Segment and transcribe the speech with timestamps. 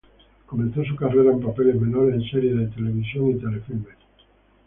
[0.47, 3.97] Comenzó su carrera en papeles menores en series de televisión y telefilmes.